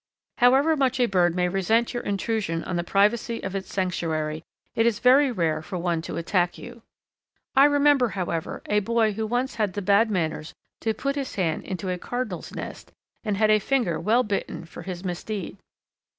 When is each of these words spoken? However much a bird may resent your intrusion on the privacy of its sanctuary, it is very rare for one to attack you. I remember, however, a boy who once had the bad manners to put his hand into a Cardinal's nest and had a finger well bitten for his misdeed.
However 0.39 0.75
much 0.75 0.99
a 0.99 1.05
bird 1.05 1.35
may 1.35 1.47
resent 1.47 1.93
your 1.93 2.01
intrusion 2.01 2.63
on 2.63 2.75
the 2.75 2.83
privacy 2.83 3.39
of 3.43 3.55
its 3.55 3.71
sanctuary, 3.71 4.43
it 4.73 4.87
is 4.87 4.97
very 4.97 5.31
rare 5.31 5.61
for 5.61 5.77
one 5.77 6.01
to 6.01 6.17
attack 6.17 6.57
you. 6.57 6.81
I 7.55 7.65
remember, 7.65 8.07
however, 8.09 8.63
a 8.65 8.79
boy 8.79 9.11
who 9.13 9.27
once 9.27 9.53
had 9.57 9.73
the 9.73 9.81
bad 9.83 10.09
manners 10.09 10.55
to 10.79 10.95
put 10.95 11.15
his 11.15 11.35
hand 11.35 11.65
into 11.65 11.87
a 11.91 11.99
Cardinal's 11.99 12.51
nest 12.51 12.91
and 13.23 13.37
had 13.37 13.51
a 13.51 13.59
finger 13.59 13.99
well 13.99 14.23
bitten 14.23 14.65
for 14.65 14.81
his 14.81 15.03
misdeed. 15.05 15.57